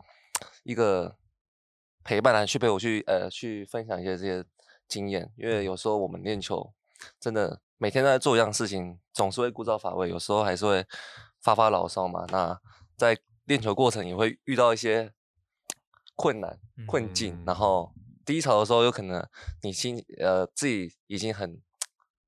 [0.64, 1.16] 一个
[2.02, 4.44] 陪伴来去陪我去呃去分享一些这些
[4.88, 6.74] 经验，因为有时候我们练球
[7.20, 10.84] 真的每天都在做一样事情，总是会枯燥乏味，有时候还是会
[11.40, 12.26] 发发牢骚嘛。
[12.30, 12.60] 那
[12.96, 15.12] 在练球过程也会遇到一些
[16.16, 17.92] 困难困境，嗯、然后。
[18.28, 19.26] 低潮的时候，有可能
[19.62, 21.58] 你心呃自己已经很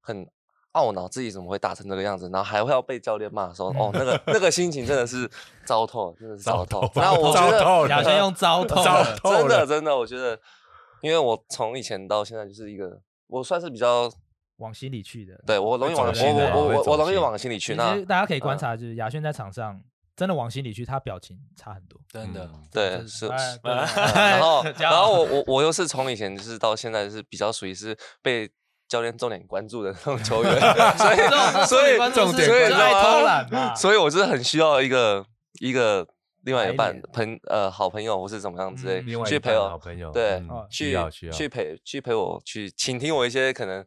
[0.01, 0.27] 很
[0.73, 5.31] 懊恼，自己怎么会打成这个样子，然后还会要被教练骂说哦，那个那个心情真的是
[5.67, 6.91] 糟透，真的是糟透。
[6.95, 8.83] 那我觉得亚轩用糟透，
[9.31, 10.41] 真的真的，我觉得，
[11.03, 14.11] 因为我从以前到现在就是一个，我算是比较
[14.57, 15.35] 往心里去的。
[15.47, 16.13] 对，我容易往我
[16.55, 17.75] 我我我容易往心里去。
[17.75, 19.79] 那大家可以观察，就是亚轩在场上。
[20.21, 22.47] 真的往心里去，他表情差很多，真的。
[22.71, 23.27] 对，是。
[23.65, 28.47] 然后， 然后我我我又是从以前就是到现在是比较属于是被
[28.87, 30.61] 教练重点关注的那种球员，
[30.99, 31.17] 所以
[31.65, 35.25] 所以重点所以爱偷懒嘛，所以我是很需要一个
[35.59, 36.07] 一个
[36.43, 40.95] 另外一半朋呃好朋友或是怎么样之类去陪我，好朋友对，去
[41.33, 43.83] 去陪去陪我去倾听我一些可能。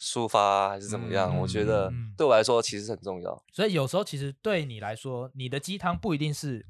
[0.00, 1.34] 抒发还是怎么样？
[1.34, 3.44] 嗯、我觉得对我来说其实很重要。
[3.52, 6.64] 所以有时候其实对你来说，你的鸡汤不一定是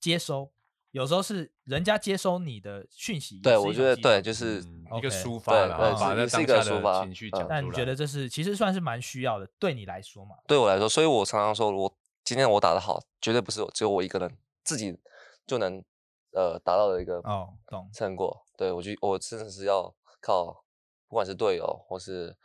[0.00, 0.50] 接收，
[0.90, 3.38] 有时候是人家接收你的讯息。
[3.38, 4.60] 对，我觉得对，就是
[4.96, 7.48] 一个抒发了，对，是一个抒发情绪讲出来。
[7.48, 10.34] 但你觉得这是其实算是蛮需要的，对你来说嘛？
[10.48, 14.98] 对我来说，所以我常常说，我今天我打得好，绝对不是只有我一个人自己
[15.46, 15.80] 就能
[16.32, 18.44] 呃达到的一个哦，懂成果。
[18.56, 20.64] 对我觉得我真的是要靠。
[21.08, 22.36] 不管是队友或是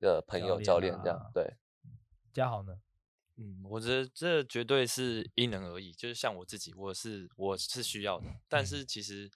[0.00, 1.56] 呃朋友、教练这样，对。
[2.32, 2.80] 嘉豪呢？
[3.36, 5.92] 嗯，我觉得这绝对是因人而异。
[5.92, 8.26] 就是像我自己，我是我是需要的。
[8.48, 9.28] 但是其实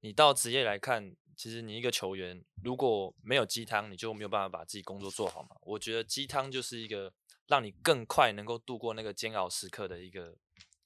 [0.00, 5.56] 你到职业来看，其实你一个球员如果没有鸡汤，你就没有办法把自己工作做好嘛。
[5.62, 7.12] 我觉得鸡汤就是一个
[7.46, 10.36] 让你更快能够度过那个煎熬时刻的一个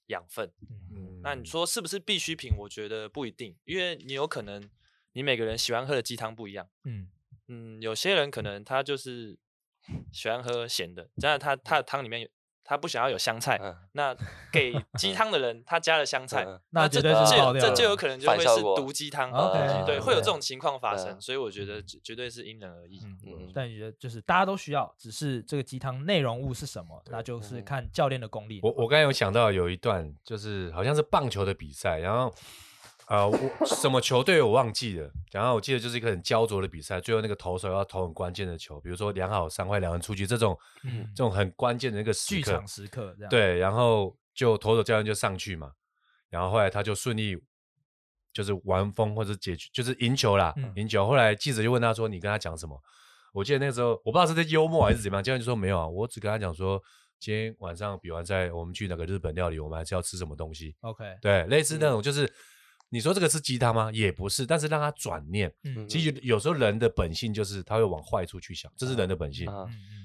[0.07, 0.49] 养分。
[0.93, 2.51] 嗯，那你说是不是必需品？
[2.57, 4.69] 我觉得不一定，因为你有可能。
[5.13, 7.09] 你每个人喜欢喝的鸡汤不一样，嗯
[7.47, 9.37] 嗯，有些人可能他就是
[10.11, 12.27] 喜欢喝咸的，这样他他的汤里面有
[12.63, 14.15] 他不想要有香菜，嗯那
[14.51, 19.29] 给鸡汤的人他加了香菜，嗯那这这这是爆掉了就有可能就会是毒鸡汤。
[19.85, 23.01] 对，会有这种情况发生，对所以我觉得绝绝对是因人而异。
[23.03, 28.61] 嗯嗯但你觉得就是大家都需要，只是这个鸡汤内容物是什么，那就是看教练的功力。
[28.63, 32.33] 我我刚才有想到有一段，就是好像是棒球的比赛，然后
[33.11, 45.73] 呃，我什么球队我忘记了，然后我记得就是一个很焦灼的比赛，最后那个投手要投很关键的球，比如说两好三坏两人出局这种，嗯这种很关键的一个时刻剧场，时刻这样。，对，然后就投手教练就上去嘛，
[46.29, 47.37] 然后后来他就顺利
[48.31, 51.05] 就是完封或者解决，就是赢球啦，嗯赢球。
[51.05, 52.81] 后来记者就问他说：“你跟他讲什么？”
[53.33, 56.81] 我记得那个时候我不知道是在幽默还是怎么样，教练就说：“没有啊，我只跟他讲说，
[57.19, 62.33] 今天晚上比完赛，我们去那个日本料理，我们还是要吃什么东西。” OK，对，类似那种就是。
[62.93, 63.89] 你说这个是鸡汤吗？
[63.93, 65.49] 也不是，但是让他转念。
[65.63, 69.49] 嗯其实有时候人的本性就是他会往坏处去想，这是人的本性。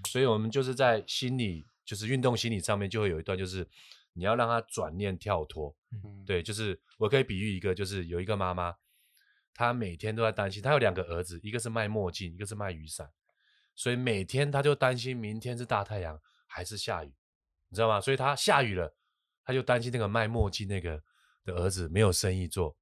[0.09, 3.69] 所以我们就是在心理，就是运动心理上面就会有一段，就是
[4.13, 5.75] 你要让他转念跳脱。
[5.91, 8.73] 嗯，对，就是我可以比喻一个，就是有一个妈妈，
[9.53, 13.11] 她每天都在担心，她有两个儿子，一个是卖墨镜，一个是卖雨伞，
[13.75, 17.13] 所以每天她就担心明天是大太阳还是下雨，
[17.69, 18.01] 你知道吗？
[18.01, 18.95] 所以她下雨了，
[19.45, 21.03] 她就担心那个卖墨镜那个
[21.47, 22.77] 的儿子没有生意做。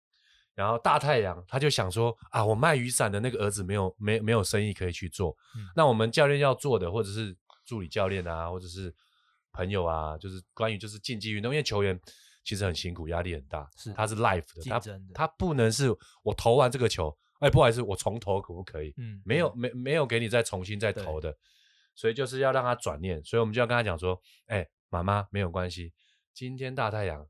[0.55, 8.95] 然后大太阳，他就想说啊，我卖雨伞的那个儿子没有没没有生意可以去做，嗯那我们教练要做的，或者是助理教练啊，或者是
[9.53, 12.01] 朋友啊，就是关于就是竞技运动，因为球员
[12.45, 14.81] 其实很辛苦，压力很大，是他是 life 的，他
[15.13, 18.95] 他不能是我投完这个球，哎，不好意思，我重投可不可以？
[18.97, 21.37] 嗯，没有没没有给你再重新再投的，
[21.97, 25.93] 所以就是要让他转念，所以我们就要跟他讲说，哎，妈妈没有关系，
[26.33, 27.27] 今天大太阳，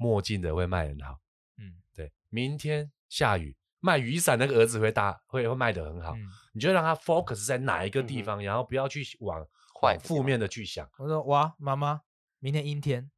[0.00, 1.20] 墨镜的会卖很好。
[1.58, 9.46] 嗯，对，明天下雨，卖雨伞那个儿子会大会会卖得很好，嗯你就让他 focus 在哪一个地方，然后不要去往往
[9.80, 10.90] 坏负面的去想。
[10.98, 12.00] 我说哇，妈妈，
[12.38, 13.10] 明天阴天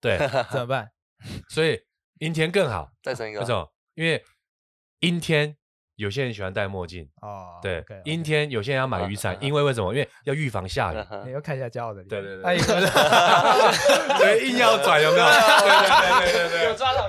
[0.00, 0.18] 对，
[0.52, 0.92] 怎么办？
[1.48, 1.82] 所以
[2.18, 3.72] 阴天更好，再生一个为什么？
[3.94, 4.24] 因为
[5.00, 5.56] 阴天
[6.02, 9.92] 有些人喜欢戴墨镜，哦，对阴天有些人要买雨伞， 啊因为为什么？
[9.94, 10.96] 因为要预防下雨。
[11.10, 12.08] 嗯你要看一下骄傲的脸。
[12.08, 12.58] 对对对哎，
[14.18, 15.24] 所以硬要转有没有？
[15.24, 17.08] 对对对对对有抓到，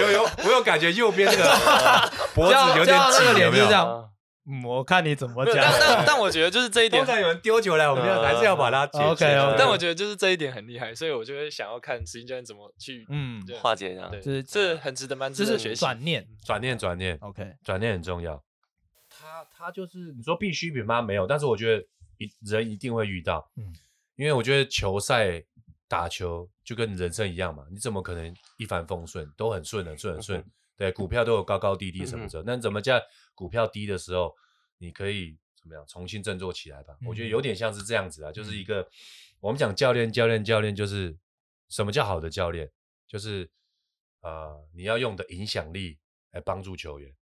[0.00, 3.72] 有有，我有感觉右边那个脖子有点紧，有没有脸就是这？
[3.72, 3.86] 样。
[3.90, 4.04] 啊
[4.48, 5.56] 嗯，我看你怎么讲。
[5.56, 9.04] 但但但我觉得就是这一点 通，常有人丢球来，我们要还是要把它解决。
[9.04, 15.80] OK，OK 但我觉得就是这一点很厉害，所以我就会想要看实习教练怎么去，嗯，化解这样对，就是这很值得蛮就是值得学习。
[15.80, 16.26] 转念。
[16.44, 17.18] 转念转念。
[17.20, 18.40] OK，转念很重要。
[19.08, 21.02] 他他就是你说必需品吗？
[21.02, 21.82] 没有，但是我觉得
[22.18, 23.64] 一人一定会遇到，嗯，
[24.16, 25.42] 因为我觉得球赛
[25.88, 30.44] 打球就跟人生一样嘛，你怎么可能一帆风顺，都很顺很顺很顺？
[30.76, 33.02] 对，股票都有高高低低什么的，那怎么在
[33.36, 34.34] 股票低的时候，
[34.78, 36.96] 你可以怎么样重新振作起来吧？
[37.06, 38.84] 我觉得有点像是这样子啊，就是一个
[39.38, 41.16] 我们讲教练教练教练，就是
[41.68, 42.68] 什么叫好的教练？
[43.06, 43.48] 就是
[44.22, 45.96] 呃，你要用的影响力
[46.32, 47.14] 来帮助球员，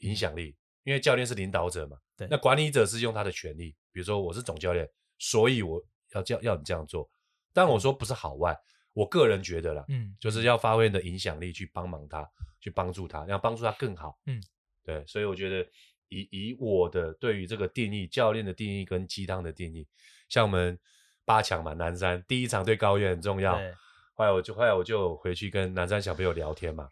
[0.00, 0.54] 影响力。
[0.84, 4.88] 因为教练是领导者嘛，对那管理者是用他的权利，比如说我是总教练，
[5.18, 5.80] 所以我
[6.14, 7.08] 要叫要你这样做。
[7.52, 8.58] 但我说不是好坏，
[8.94, 12.26] 我个人觉得啦，嗯，就是要发挥你的影响力去帮忙他，
[12.60, 14.18] 去帮助他，要帮助他更好。
[14.24, 14.42] 嗯，
[14.84, 15.66] 对，所以我觉得
[16.08, 19.86] 以以我的对于这个定义，教练的定义跟鸡汤的定义，
[20.28, 20.78] 像我们
[21.24, 23.56] 八强嘛，南山第一场对高院很重要。
[23.56, 23.72] 对
[24.14, 26.88] 后来我就后来我就回去跟南山小朋友聊天嘛，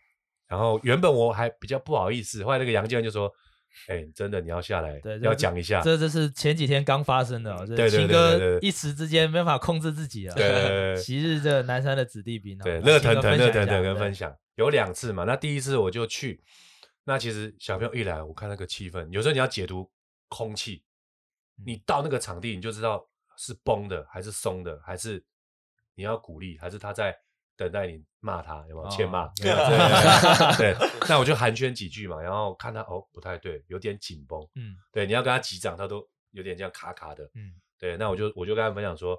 [0.47, 3.33] 然后原本我还比较不好意思，后来那个杨教练就说。
[3.87, 5.81] 哎，真的你要下来，对，要讲一下。
[5.83, 10.35] 这这是前几天刚发生的哦，对对对秦对对对哥一时之间没办法控制自己啊。
[10.35, 15.25] 对对 对对昔日这南山的子弟兵啊，对，来热腾腾、热腾腾跟分享有两次嘛。
[15.25, 16.41] 那第一次我就去，
[17.09, 19.91] 那其实小朋友一来，我看那个气氛，有时候你要解读
[20.29, 20.85] 空气，
[21.65, 23.03] 你到那个场地你就知道
[23.39, 25.25] 是崩的还是松的，还是
[25.95, 27.17] 你要鼓励，还是他在
[27.57, 28.91] 等待你骂他，有没有？
[28.91, 29.25] 欠骂。
[29.25, 34.39] 哦对对对， 那我就寒暄几句嘛，然后看他哦不太对，有点紧绷。
[34.57, 37.25] 嗯对，你要跟他击掌，他都有点这样卡卡的。
[37.35, 39.19] 嗯对，那我就我就跟他分享说，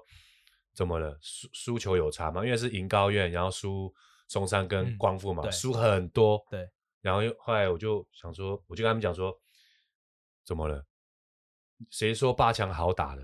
[0.72, 1.18] 怎么了？
[1.20, 2.44] 输输球有差吗？
[2.44, 3.92] 因为是赢高院，然后输
[4.28, 6.40] 松山跟嗯光复嘛，对输很多。
[6.48, 6.70] 对，
[7.00, 9.40] 然后又后来我就想说，我就跟他们讲说，
[10.44, 10.84] 怎么了？
[11.88, 13.22] 谁说八强好打的？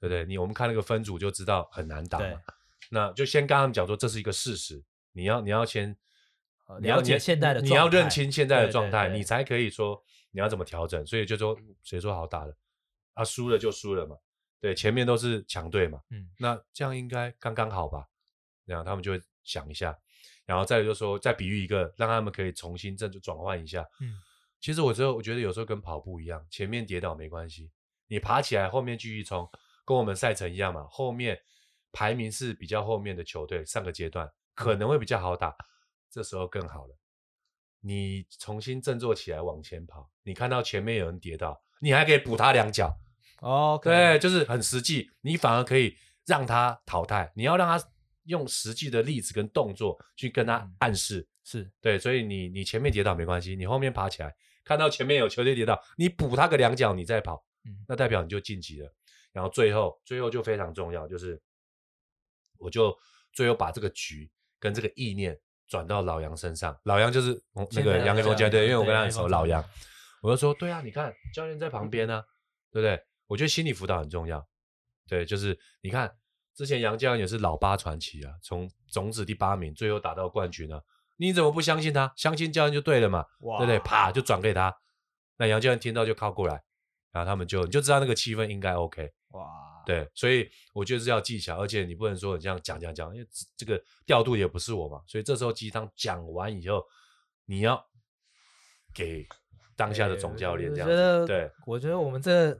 [0.00, 0.24] 对不对？
[0.26, 2.42] 你我们看那个分组就知道很难打嘛。
[2.90, 5.96] 那就先跟他们讲说，这是一个事实，你要你要先
[6.66, 11.06] 呃你要了解现在的你要认清现在的状态，对对对你才可以说你要怎么调整。
[11.06, 12.54] 所以就说谁说好打的
[13.14, 13.24] 啊？
[13.24, 14.16] 输了就输了嘛。
[14.60, 16.02] 对，前面都是强队嘛。
[16.10, 18.06] 嗯，那这样应该刚刚好吧？
[18.66, 19.98] 然后他们就会想一下，
[20.46, 23.84] 然后再就说再比喻一个，让他们可以重新振就转换一下。
[24.00, 24.14] 嗯，
[24.60, 27.70] 其实我觉得我觉得有时候跟跑步一样，前面跌倒没关系，
[28.08, 29.48] 你爬起来后面继续冲，
[29.84, 31.38] 跟我们赛程一样嘛，后面
[31.92, 35.54] 排名是比较后面的球队，上个阶段可能会比较好打，
[36.10, 36.96] 这时候更好了。
[37.80, 42.98] 你重新振作起来往前跑，你看到前面有人跌倒，你还可以补他两脚。
[43.40, 47.30] 哦，对，就是很实际，你反而可以让他淘汰。
[47.36, 47.86] 你要让他
[48.24, 51.98] 用实际的例子跟动作去跟他暗示，嗯、是对。
[51.98, 54.34] 所以你你前面跌倒没关系，你后面爬起来，
[54.64, 58.92] 看到前面有球队跌倒，你补他个两脚，你再跑，嗯，那代表你就晋级了。
[59.32, 61.40] 然后最后最后就非常重要，就是
[62.58, 62.96] 我就
[63.32, 65.38] 最后把这个局跟这个意念。
[65.66, 69.64] 转到老杨身上，老杨就是那个杨给峰教练，对，因为我跟他很熟，老杨，
[70.20, 72.24] 我就说，对啊，你看教练在旁边呢、啊，
[72.70, 73.02] 对不对？
[73.26, 74.46] 我觉得心理辅导很重要，
[75.08, 76.14] 对，就是你看
[76.54, 80.82] 之前杨教练也是老八传奇啊，从种子第八名，最后打到冠军呢、啊，
[81.16, 82.12] 你怎么不相信他？
[82.16, 83.24] 相信教练就对了嘛，
[83.58, 83.78] 对不对？
[83.80, 84.74] 啪就转给他，
[85.36, 86.62] 那杨教练听到就靠过来，
[87.10, 89.42] 然后他们就你就知道那个气氛应该 OK，哇。
[89.86, 96.82] 对，所以我觉得是要技巧，而且你不能说你这样讲讲讲，因为这个调度也不是我嘛，所以这时候鸡汤讲完以后，
[97.44, 97.84] 你要
[98.94, 99.26] 给
[99.76, 101.26] 当下的总教练这样子。
[101.26, 102.58] 对，我觉得我们这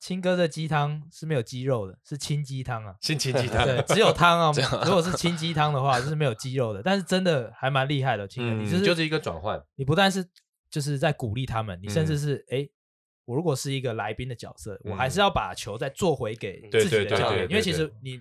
[0.00, 4.50] 青哥的鸡汤是没有鸡肉的，是清鸡汤啊，清清鸡汤，对，只有汤啊。
[4.84, 10.26] 如果是清鸡汤的话，就是没有鸡肉的，但是真的还蛮厉害的，青哥，你就是就是一个转换，你不但是
[10.68, 12.68] 就是在鼓励他们，你甚至是哎。
[13.26, 18.20] 我如果是一个来宾的角色，我还是要把球再做回给自己的教练，因为其实你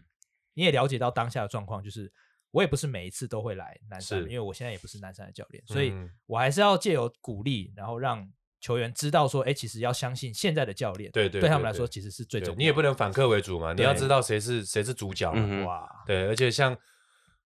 [0.54, 2.12] 你也了解到当下的状况，就是
[2.52, 5.92] 我也不是每一次都会来南山，因为我现在也不是南山的教练，所以
[6.28, 12.60] 我还是要借由鼓励，然后让球员知道说，哎，其实要相信现在的教练，对对，对他们来说其实是最重要的。
[12.60, 16.76] 你也不能反客为主嘛，你要知道谁是谁是主角嘛，哇，对，而且像。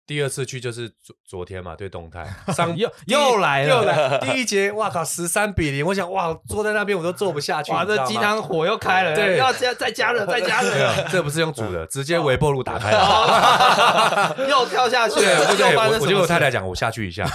[0.08, 2.26] 第二次去就是昨昨天嘛，对动态。
[2.56, 4.18] 上又又来了，又来。
[4.20, 17.26] 第一节，哇靠，十三比零，我想哇，坐在那边我都坐不下去，哇，这鸡汤火又开了，对，要加再加热，再加热，这不是用煮的， 直接微波炉打开了， 又跳下去，对，我就跟我太太讲，我下去一下，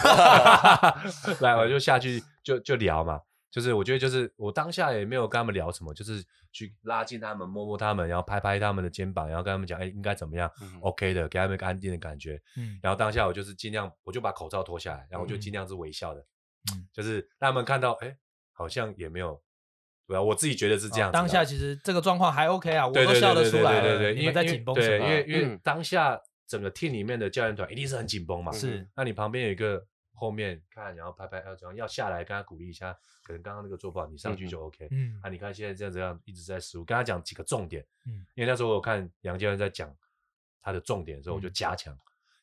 [1.42, 3.20] 来，我就下去就就聊嘛。
[3.54, 12.42] 就是我觉得，就是我当下也没有跟他们聊什么，就是去拉近他们，摸摸他们，然后拍拍他们的肩膀，然后跟他们讲，哎，应该怎么样、嗯、，OK 的，给他们一个安定的感觉。
[12.58, 16.26] 嗯，然后当下我就是尽量，我就把口罩脱下来，然后我就尽量是微笑的，
[16.74, 18.18] 嗯，就是让他们看到，哎，
[18.54, 19.40] 好像也没有，
[20.08, 21.12] 对啊，我自己觉得是这样。
[21.12, 25.06] 当下其实这个状况还 OK 啊，我都笑得出来，对对对，因为在紧绷什么？
[25.06, 29.86] 因为因为当下整个 team 里面的教练团一定是很紧绷嘛，是，那你旁边有一个。
[30.14, 31.76] 后面看，然后拍拍，要怎样？
[31.76, 32.98] 要下来跟他鼓励一下。
[33.24, 34.88] 可能刚刚那个做不好，你上去就 OK。
[34.92, 37.86] 嗯，啊，你看现在这样这样一直在失误，跟他讲几个重点。
[38.06, 39.94] 嗯，因为那时候我看杨教练在讲
[40.62, 41.94] 他的重点的时候，我就加强，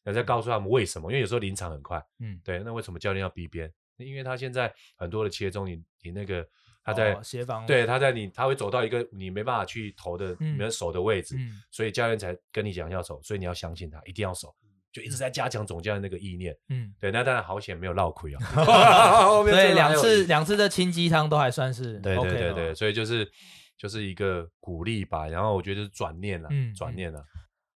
[0.03, 1.11] 然后再告诉他们为什么。
[1.11, 2.03] 因为有时候临场很快。
[2.19, 3.73] 嗯，对，那为什么教练要逼边？
[3.99, 6.49] 因为他现在很多的切中，你你那个
[6.83, 11.37] 他在协防，对，他在你他会走到一个你没办法去投的你的守的位置，
[11.71, 14.55] 所以教练才跟你讲要守，所以你要相信他，一定要守。
[14.93, 18.41] 就一直在加强总教练那个意念，嗯，对，那当然好险没有落亏啊，
[19.45, 23.31] 所以两次两次的清鸡汤都还算是对对对对，所以就是
[23.79, 27.25] 就是一个鼓励吧，然后我觉得就是转念了，嗯，转念了。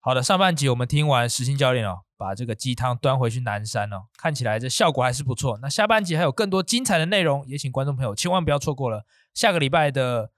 [0.01, 5.59] 好的，上半集我们听完时兴教练哦，把这个鸡汤端回去南山哦，看起来这效果还是不错。
[5.63, 9.05] 那下半集还有更多精彩的内容，也请观众朋友千万不要错过了。
[9.33, 10.33] 下个礼拜的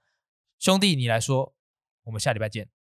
[0.59, 1.55] 兄弟你来说，
[2.03, 2.74] 我们下礼拜见。